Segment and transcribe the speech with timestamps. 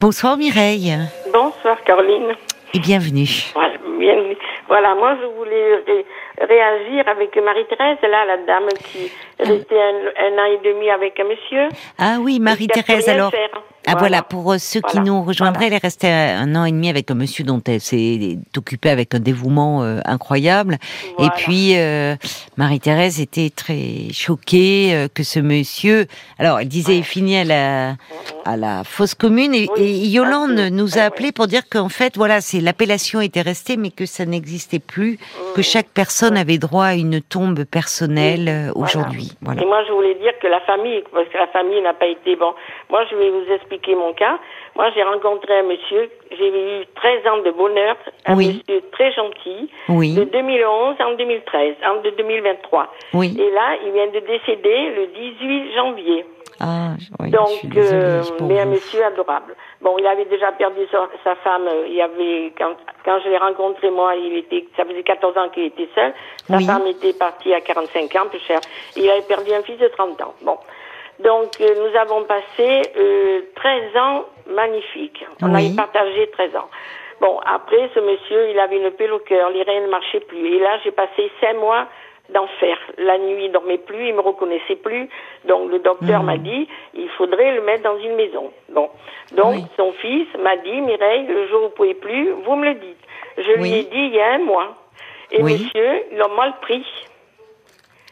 [0.00, 0.94] Bonsoir Mireille
[1.32, 2.32] Bonsoir Caroline.
[2.72, 3.28] et bienvenue.
[3.54, 4.36] Voilà, bienvenue.
[4.68, 6.06] Voilà, moi je voulais ré-
[6.40, 11.24] réagir avec Marie-Thérèse, là, la dame qui restait un, un an et demi avec un
[11.24, 11.68] monsieur.
[11.98, 13.30] Ah oui, Marie-Thérèse, alors.
[13.30, 13.50] faire.
[13.92, 16.70] Ah voilà, pour euh, ceux qui Voilà, nous rejoindraient, elle est restée un an et
[16.70, 20.74] demi avec un monsieur dont elle s'est occupée avec un dévouement euh, incroyable.
[20.74, 21.32] Et Voilà.
[21.36, 22.14] puis, euh,
[22.56, 26.06] Marie-Thérèse était très choquée euh, que ce monsieur...
[26.38, 27.94] Alors, elle disait, il finit à la,
[28.44, 29.54] à la fosse commune.
[29.54, 33.20] Et, Oui, et Yolande nous a ouais, appelé pour dire qu'en fait, voilà, c'est l'appellation
[33.20, 35.18] était restée, mais que ça n'existait plus,
[35.54, 38.86] que chaque personne avait droit à une tombe personnelle euh, Voilà.
[38.86, 39.32] aujourd'hui.
[39.42, 39.62] Voilà.
[39.62, 42.36] Et moi, je voulais dire que la famille, parce que la famille n'a pas été
[42.36, 42.52] bon.
[42.90, 44.38] Moi, je vais vous expliquer mon cas.
[44.76, 46.48] Moi, j'ai rencontré un monsieur, j'ai
[46.82, 48.62] eu 13 ans de bonheur, un Oui.
[48.68, 50.14] monsieur très gentil, Oui.
[50.14, 52.86] de 2011 en 2013, en de 2023.
[53.14, 53.36] Oui.
[53.38, 56.24] Et là, il vient de décéder le 18 janvier.
[56.62, 59.56] Ah, oui, Donc, je suis désolée euh, mais un monsieur adorable.
[59.80, 61.66] Bon, il avait déjà perdu sa, sa femme.
[61.66, 65.38] euh, Il y avait quand, quand je l'ai rencontré moi, il était, ça faisait 14
[65.38, 66.12] ans qu'il était seul.
[66.48, 66.66] Sa Oui.
[66.66, 68.60] femme était partie à 45 ans, plus cher.
[68.94, 70.34] Il avait perdu un fils de 30 ans.
[70.42, 70.58] Bon,
[71.22, 75.24] donc euh, nous avons passé euh, 13 ans magnifiques.
[75.42, 75.66] On Oui.
[75.66, 76.68] avait partagé 13 ans.
[77.20, 80.54] Bon, après, ce monsieur, il avait une pelle au cœur, les reins ne marchaient plus.
[80.56, 81.86] Et là, j'ai passé 5 mois
[82.30, 82.78] d'enfer.
[82.98, 85.08] La nuit, il dormait plus, il me reconnaissait plus.
[85.44, 86.26] Donc le docteur Mhm.
[86.26, 88.52] m'a dit, il faudrait le mettre dans une maison.
[88.70, 88.88] Bon,
[89.32, 89.64] donc Oui.
[89.76, 92.96] son fils m'a dit, Mireille, le jour où vous pouvez plus, vous me le dites.
[93.36, 94.76] Je lui ai dit il y a un mois.
[95.32, 96.84] Et monsieur, il a mal pris.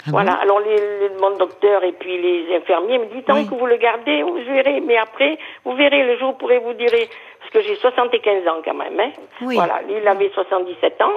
[0.06, 0.32] Ah voilà.
[0.32, 3.48] bon Alors les, les- mon docteur et puis les infirmiers me disent tant Oui.
[3.48, 4.80] que vous le gardez, vous verrez.
[4.80, 7.08] Mais après, vous verrez le jour pourrez vous direz
[7.40, 8.98] parce que j'ai 75 ans quand même.
[9.00, 9.10] Hein.
[9.42, 9.56] Oui.
[9.56, 9.82] Voilà.
[9.82, 11.12] Lui, il avait 77 ans.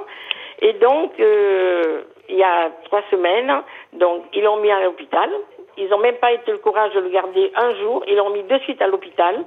[0.63, 3.51] Et donc, euh, il y a trois semaines,
[3.93, 5.29] donc ils l'ont mis à l'hôpital.
[5.77, 8.03] Ils n'ont même pas été le courage de le garder un jour.
[8.07, 9.43] Ils l'ont mis de suite à l'hôpital.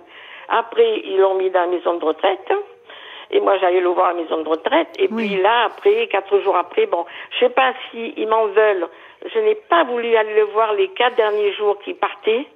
[0.48, 2.50] Après, ils l'ont mis dans la maison de retraite.
[3.30, 4.88] Et moi, j'allais le voir à la maison de retraite.
[4.98, 5.28] Et Oui.
[5.28, 8.86] puis là, après, quatre jours après, bon, je sais pas si ils m'en veulent.
[9.32, 12.46] Je n'ai pas voulu aller le voir les quatre derniers jours qui partaient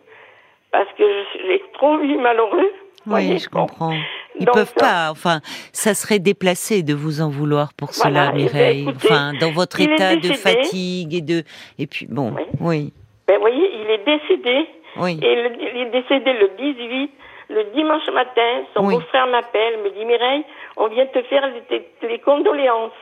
[0.70, 2.70] parce que je- j'ai trop vu malheureux.
[3.06, 3.94] Oui, je comprends.
[4.38, 5.08] Ils Donc, peuvent ça- pas.
[5.10, 5.40] Enfin,
[5.72, 8.82] ça serait déplacé de vous en vouloir pour Voilà, cela, eh ben, Mireille.
[8.82, 11.42] écoutez, enfin, dans votre état de fatigue et de
[11.78, 12.42] et puis bon, Oui.
[12.60, 12.92] oui,
[13.26, 14.66] Ben, vous voyez, il est décédé.
[14.96, 17.10] oui, Et le- il est décédé le 18.
[17.50, 18.94] Le dimanche matin, son Oui.
[18.94, 20.44] beau-frère m'appelle, me dit Mireille,
[20.76, 22.92] on vient te faire les, les condoléances.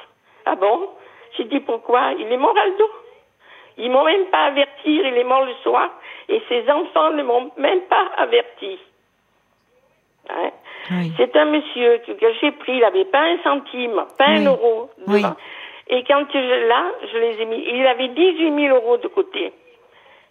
[0.45, 0.89] Ah bon?
[1.37, 2.12] J'ai dit pourquoi?
[2.19, 2.89] Il est mort Aldo.
[3.79, 5.91] Ils m'ont même pas averti, il est mort le soir.
[6.29, 8.79] Et ses enfants ne m'ont même pas averti.
[10.31, 10.51] Hein?
[10.93, 11.13] Oui.
[11.17, 14.37] C'est un monsieur que, que j'ai pris, il n'avait pas un centime, pas Oui.
[14.39, 14.91] un euro.
[15.09, 15.23] Oui.
[15.89, 19.53] Et quand je, là, je les ai mis, il avait 18 000 euros de côté.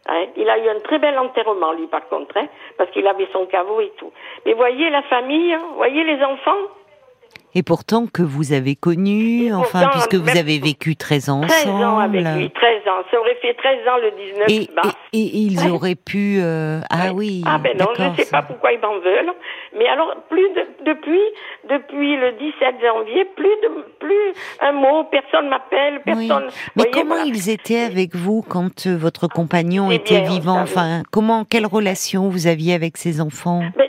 [0.07, 3.27] Hein, il a eu un très bel enterrement, lui, par contre, hein, parce qu'il avait
[3.33, 4.11] son caveau et tout.
[4.45, 6.61] Mais voyez la famille, hein, voyez les enfants,
[7.55, 11.67] Et pourtant que vous avez connu, enfin, pourtant, puisque vous avez vécu 13 ans 13
[11.67, 11.83] ensemble.
[11.85, 13.01] ans avec lui, 13 ans.
[13.11, 14.93] Ça aurait fait 13 ans le 19 Et, mars.
[15.13, 15.69] et- et ils Ouais.
[15.71, 16.39] auraient pu.
[16.41, 17.09] euh, Ah Ouais.
[17.11, 17.43] oui.
[17.45, 19.31] Ah ben non, je ne sais ça- pas pourquoi ils m'en veulent.
[19.77, 21.21] Mais alors, plus de, depuis,
[21.69, 26.27] depuis le 17 janvier, plus de, plus un mot, personne m'appelle, Oui.
[26.27, 26.45] personne.
[26.75, 27.25] Mais voyez, comment voilà.
[27.25, 30.59] ils étaient avec vous quand euh, votre compagnon Eh était bien, vivant.
[30.59, 33.61] Enfin, comment, quelle relation vous aviez avec ses enfants?
[33.77, 33.84] Ben,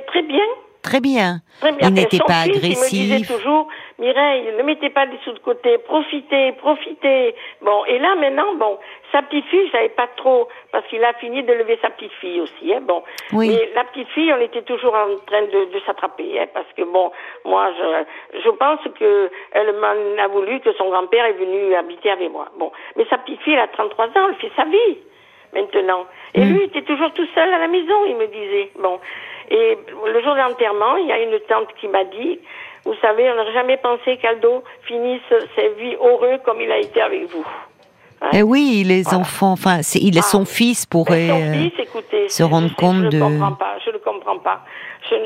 [0.86, 1.40] très bien.
[1.60, 1.88] Très bien.
[1.88, 3.36] Il n'était pas fils, Il me disait agressif.
[3.36, 3.66] toujours,
[3.98, 7.34] Mireille, ne mettez pas des sous de côté, profitez, profitez.
[7.62, 8.78] Bon, et là maintenant, bon,
[9.12, 12.12] sa petite fille, je savais pas trop, parce qu'il a fini de lever sa petite
[12.20, 13.02] fille aussi, hein, bon.
[13.32, 13.48] Oui.
[13.48, 16.82] Mais la petite fille, on était toujours en train de, de s'attraper, hein, parce que
[16.82, 17.10] bon,
[17.44, 22.10] moi, je, je pense que elle m'en a voulu que son grand-père est venu habiter
[22.10, 22.46] avec moi.
[22.58, 24.98] Bon, mais sa petite fille, elle a 33 ans, elle fait sa vie
[25.56, 26.04] maintenant.
[26.34, 26.48] Et Mm.
[26.52, 28.70] lui, il était toujours tout seul à la maison, il me disait.
[28.80, 28.98] Bon.
[29.50, 29.78] Et
[30.14, 32.38] le jour d'enterrement, il y a une tante qui m'a dit,
[32.84, 35.22] vous savez, on n'aurait jamais pensé qu'Aldo finisse
[35.56, 37.46] sa vie heureux comme il a été avec vous.
[38.22, 38.30] Hein?
[38.32, 39.18] Eh oui, les Voilà.
[39.18, 40.32] enfants, enfin, il est Ah.
[40.36, 41.28] son fils pourrait.
[41.28, 43.90] Son euh, fils, écoutez, se je- rendre je, compte je de- ne comprends pas, je
[43.90, 44.60] ne comprends pas.
[45.10, 45.16] Je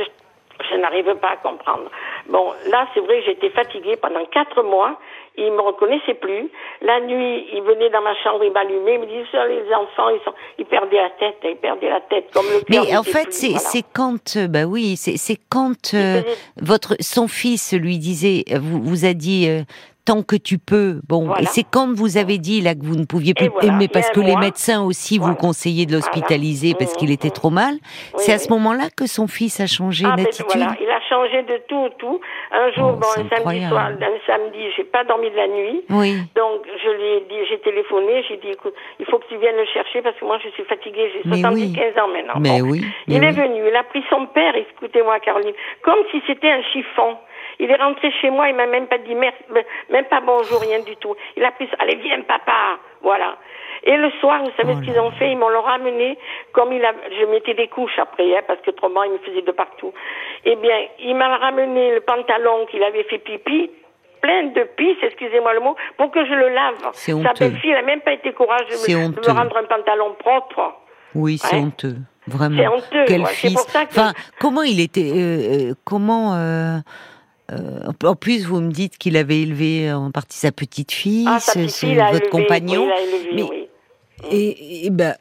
[0.71, 1.89] je n'arrive pas à comprendre.
[2.31, 4.99] Bon, là, c'est vrai, j'étais fatiguée pendant quatre mois.
[5.37, 6.49] Il me reconnaissait plus.
[6.83, 10.21] La nuit, il venait dans ma chambre, il m'allumait, il me disait, les enfants, ils,
[10.25, 13.47] sont, ils perdaient la tête, ils perdaient la tête, comme le Mais en fait, c'est
[13.49, 13.61] voilà.
[13.61, 16.23] c'est quand, euh, bah oui, c'est c'est quand euh,
[16.61, 19.63] votre son fils lui disait, euh, vous, vous a dit euh,
[20.05, 21.01] tant que tu peux.
[21.09, 21.43] Bon, Voilà.
[21.43, 24.11] et c'est quand vous avez dit là que vous ne pouviez plus, voilà, mais parce
[24.11, 27.33] que les médecins aussi vous conseillaient de l'hospitaliser parce Mmh, qu'il était mmh.
[27.33, 27.75] trop mal.
[27.75, 27.81] Oui,
[28.19, 28.41] c'est à oui.
[28.43, 30.47] ce moment-là que son fils a changé Ah, ben d'attitude.
[30.55, 32.21] voilà, il a changé de tout, tout.
[32.53, 35.85] Un jour, Oh, bon, un samedi soir, un samedi, j'ai pas dormi de la nuit.
[35.91, 36.17] Oui.
[36.35, 39.57] Donc, je lui ai dit, j'ai téléphoné, j'ai dit, écoute, il faut que tu viennes
[39.57, 41.53] le chercher parce que moi, je suis fatiguée, j'ai Mais 75
[41.95, 42.01] oui.
[42.01, 42.35] ans maintenant.
[42.41, 42.71] Mais Bon.
[42.71, 45.53] oui, Il est venu, il a pris son père, écoutez-moi, Caroline,
[45.83, 47.17] comme si c'était un chiffon.
[47.59, 49.37] Il est rentré chez moi, il m'a même pas dit merci,
[49.91, 51.15] même pas bonjour, rien du tout.
[51.37, 52.79] Il a pris, allez, viens, papa.
[53.03, 53.37] Voilà.
[53.85, 55.33] Et le soir, vous savez Oh ce qu'ils ont fait?
[55.33, 56.19] Ils m'ont le ramené,
[56.53, 59.43] comme il a, je mettais des couches après, hein, parce que autrement, il me faisait
[59.43, 59.93] de partout.
[60.45, 63.71] Eh bien, il m'a ramené le pantalon qu'il avait fait pipi,
[64.21, 66.75] plein de pisse, excusez-moi le mot, pour que je le lave.
[66.93, 67.33] C'est Sa honteux.
[67.49, 69.33] belle-fille n'a même pas été courageux de me, de me honteux.
[69.33, 70.75] rendre un pantalon propre.
[71.15, 71.63] Oui, c'est Ouais.
[71.63, 71.97] honteux.
[72.27, 72.57] Vraiment.
[72.59, 73.27] C'est honteux, Quel ouais.
[73.29, 73.55] C'est fils.
[73.55, 75.11] pour ça que- Enfin, comment il était.
[75.11, 76.35] euh, euh, comment.
[76.35, 76.77] euh,
[77.51, 81.41] euh, en plus, vous me dites qu'il avait élevé en partie sa petite fille, Ah,
[81.41, 82.85] sa petite fille, votre élevé, compagnon.
[82.87, 83.60] oui, élevé, Mais- oui.
[84.31, 85.15] Et, et, ben,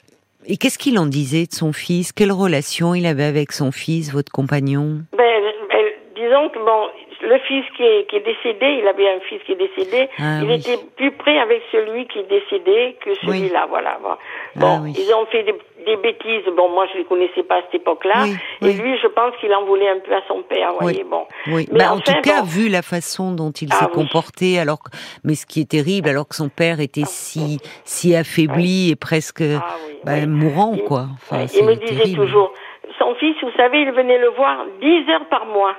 [0.46, 2.12] et qu'est-ce qu'il en disait de son fils?
[2.12, 5.02] Quelle relation il avait avec son fils, votre compagnon?
[5.18, 5.86] Ben, ben,
[6.16, 6.88] disons que bon,
[7.22, 10.40] le fils qui est, qui est décédé, il avait un fils qui est décédé, Ah,
[10.42, 10.56] il oui.
[10.56, 14.00] était plus près avec celui qui est décédé que celui-là, voilà.
[14.02, 14.18] Bon, Ah,
[14.56, 14.94] Bon, oui.
[14.98, 15.54] ils ont fait des,
[15.90, 16.46] des bêtises.
[16.56, 18.74] Bon, moi je les connaissais pas à cette époque-là, Oui, et oui.
[18.82, 21.04] lui, je pense qu'il en voulait un peu à son père, vous voyez.
[21.04, 22.46] Bon, Mais bah, en tout cas, bon.
[22.48, 24.90] vu la façon dont il Ah s'est comporté, alors que,
[25.24, 29.42] mais ce qui est terrible, alors que son père était si, si affaibli et presque
[29.42, 31.06] Ah bah, mourant, Il- quoi.
[31.16, 32.26] Enfin, il me disait terrible.
[32.26, 32.54] toujours,
[32.98, 35.76] son fils, vous savez, il venait le voir 10 heures par mois.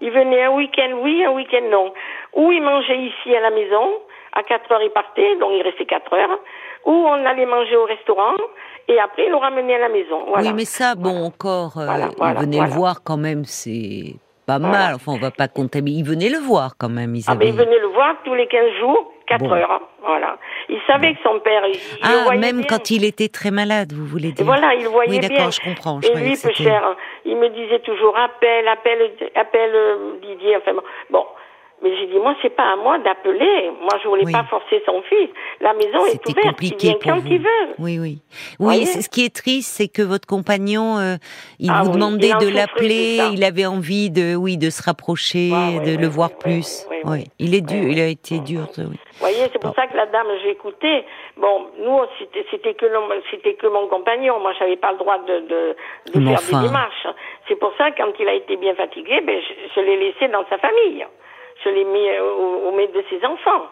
[0.00, 1.92] Il venait un week-end oui, un week-end non.
[2.34, 3.84] Ou il mangeait ici à la maison,
[4.32, 6.38] à 4 heures il partait, donc il restait 4 heures.
[6.86, 8.34] Ou on allait manger au restaurant,
[8.88, 10.24] et après il le ramenait à la maison.
[10.28, 10.48] Voilà.
[10.48, 12.70] Oui, mais ça, bon, encore, euh, Voilà, voilà, il venait voilà.
[12.70, 14.14] le voir quand même, c'est
[14.46, 14.94] pas mal.
[14.96, 15.98] Enfin, on va pas contaminer.
[15.98, 17.14] Il venait le voir quand même.
[17.14, 19.52] Ils Ah, mais il venait le voir tous les 15 jours, 4 Bon.
[19.52, 19.80] heures.
[20.04, 20.36] Voilà.
[20.68, 22.66] Il savait que son père, il, le Ah, voyait même bien.
[22.68, 25.28] quand il était très malade, vous voulez Et dire voilà, il voyait Oui, bien.
[25.28, 26.00] d'accord, je comprends.
[26.02, 30.56] Je Et lui, peu cher, il me disait toujours appelle, appelle, appelle euh, Didier.
[30.56, 30.72] Enfin
[31.10, 31.24] bon.
[31.82, 33.70] Mais j'ai dit, moi, c'est pas à moi d'appeler.
[33.80, 34.32] Moi, je voulais Oui.
[34.32, 35.28] pas forcer son fils.
[35.60, 36.28] La maison est ouverte.
[36.28, 37.26] Il compliqué vient pour quand vous.
[37.28, 37.74] il veut.
[37.78, 38.18] Oui, oui.
[38.60, 41.16] Oui, ce qui est triste, c'est que votre compagnon, euh,
[41.58, 44.80] il Ah vous oui, demandait il de l'appeler, il avait envie de, oui, de se
[44.82, 45.50] rapprocher,
[45.84, 46.86] de le voir plus.
[47.04, 48.68] Oui, il est dur, il a été dur.
[48.76, 48.84] Vous
[49.18, 49.74] voyez, c'est pour Bon.
[49.74, 51.04] ça que la dame, j'ai écouté.
[51.36, 52.86] Bon, nous, c'était, que
[53.30, 54.38] c'était que mon compagnon.
[54.40, 55.76] Moi, j'avais pas le droit de, de,
[56.14, 56.60] de faire enfin.
[56.62, 57.06] des démarches.
[57.48, 60.44] C'est pour ça, quand il a été bien fatigué, ben, je, je l'ai laissé dans
[60.48, 61.04] sa famille.
[61.64, 63.66] Je l'ai mis euh, au, au maître de ses enfants.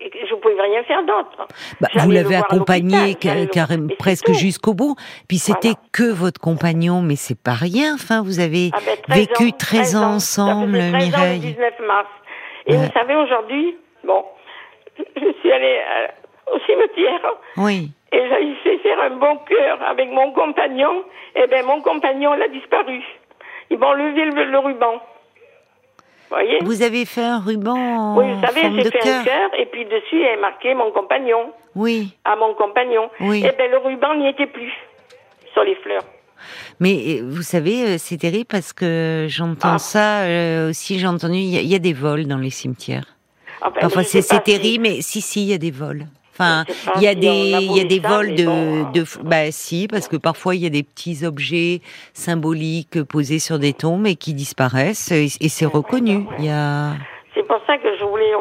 [0.00, 1.46] Et Je ne pouvais rien faire d'autre.
[1.80, 4.96] Bah, vous l'avez accompagné carrément presque jusqu'au bout.
[5.28, 5.88] Puis c'était Voilà.
[5.92, 7.94] que votre compagnon, mais c'est pas rien.
[7.94, 11.18] Enfin, vous avez Ah ben, 13 vécu ans, 13 ans ensemble, Ça faisait 13 ans
[11.18, 11.40] le Mireille.
[11.40, 12.08] 19 mars.
[12.66, 12.78] Et Ouais.
[12.78, 14.24] vous savez, aujourd'hui, bon,
[15.16, 17.20] je suis allée euh, au cimetière.
[17.58, 17.90] Oui.
[18.12, 21.04] Et j'ai fait faire un bon cœur avec mon compagnon.
[21.36, 23.02] Eh bien, mon compagnon, il a disparu.
[23.70, 25.00] Ils m'ont levé le, le ruban.
[26.32, 29.66] Vous voyez Vous avez fait un ruban Oui, vous savez, j'ai fait un cœur et
[29.66, 31.52] puis dessus, il est marqué mon compagnon.
[31.74, 32.16] Oui.
[32.24, 33.10] À mon compagnon.
[33.20, 33.44] Oui.
[33.46, 34.72] Eh bien, le ruban n'y était plus
[35.52, 36.04] sur les fleurs.
[36.80, 39.78] Mais euh, vous savez, euh, c'est terrible parce que j'entends Ah.
[39.78, 40.98] ça euh, aussi.
[40.98, 43.04] J'ai entendu, il y, a- il y a des vols dans les cimetières.
[43.60, 46.06] Enfin, Parfois, je c'est sais c'est terrible, mais si, si, il y a des vols.
[46.32, 46.64] Enfin,
[46.96, 47.26] il y a si des,
[47.60, 50.54] il y a des ça, vols mais de, bon, de, bah si, parce que parfois
[50.54, 51.80] il y a des petits objets
[52.14, 56.24] symboliques posés sur des tombes et qui disparaissent et, et c'est reconnu.
[56.38, 56.92] Il y a,
[57.34, 58.32] C'est pour ça que je voulais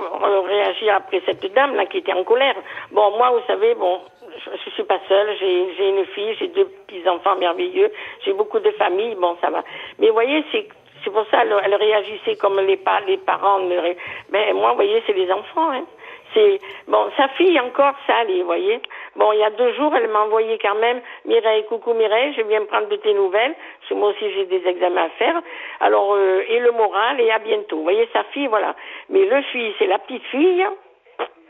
[0.47, 2.55] réagir après cette dame là qui était en colère.
[2.91, 3.99] Bon, moi, vous savez, bon,
[4.45, 5.29] je, je suis pas seule.
[5.39, 7.91] J'ai j'ai une fille, j'ai deux petits enfants merveilleux,
[8.25, 9.15] j'ai beaucoup de famille.
[9.15, 9.63] Bon, ça va.
[9.99, 10.67] Mais vous voyez, c'est
[11.03, 13.59] c'est pour ça elle, elle réagissait comme les, pa- les parents.
[13.59, 13.97] Ne ré...
[14.31, 15.71] Ben moi, vous voyez, c'est les enfants.
[15.71, 15.85] Hein.
[16.33, 18.81] C'est bon, sa fille encore, ça allait, vous voyez.
[19.15, 22.41] Bon, il y a deux jours, elle m'a envoyé quand même Mireille, coucou Mireille, je
[22.43, 23.53] viens prendre de tes nouvelles.
[23.79, 25.41] Parce que moi aussi, j'ai des examens à faire.
[25.81, 27.77] Alors, euh, et le moral, et à bientôt.
[27.77, 28.75] Vous voyez, sa fille, voilà.
[29.09, 30.65] Mais le fils et la petite fille,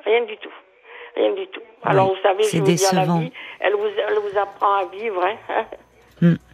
[0.05, 0.53] rien du tout.
[1.15, 1.61] Rien du tout.
[1.83, 3.19] Alors, vous savez, c'est je vous dis à la décevant.
[3.19, 5.23] vie, elle vous, elle vous apprend à vivre.
[6.21, 6.35] Hein.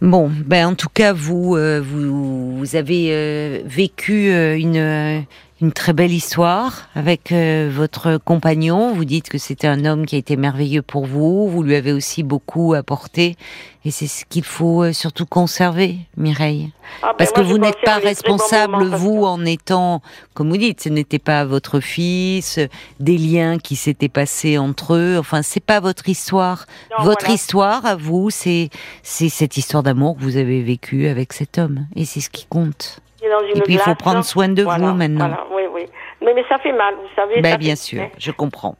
[0.00, 5.26] Bon, ben en tout cas, vous, euh, vous, vous avez euh, vécu une,
[5.60, 8.94] une très belle histoire avec euh, votre compagnon.
[8.94, 11.48] Vous dites que c'était un homme qui a été merveilleux pour vous.
[11.48, 13.36] Vous lui avez aussi beaucoup apporté,
[13.84, 16.72] et c'est ce qu'il faut euh, surtout conserver, Mireille.
[17.02, 20.00] Ah, ben, Parce que vous n'êtes pas responsable, vous, en étant,
[20.32, 22.58] comme vous dites, ce n'était pas votre fils,
[22.98, 25.18] des liens qui s'étaient passés entre eux.
[25.18, 26.64] Enfin, c'est pas votre histoire.
[26.90, 27.34] Non, votre voilà.
[27.34, 28.70] histoire, à vous, c'est
[29.02, 32.46] c'est cette histoire d'amour que vous avez vécue avec cet homme, et c'est ce qui
[32.46, 33.00] compte.
[33.40, 35.28] Dans une Et puis, il faut prendre soin de Voilà, vous maintenant.
[35.28, 35.86] Voilà, oui, oui.
[36.22, 37.40] Mais, mais ça fait mal, vous savez.
[37.40, 38.76] Ben, bien fait- sûr, je comprends.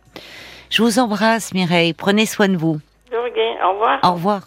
[0.71, 1.95] Je vous embrasse, Mireille.
[1.95, 2.79] Prenez soin de vous.
[3.11, 3.59] Regarde.
[3.65, 3.99] Au revoir.
[4.05, 4.47] Au revoir.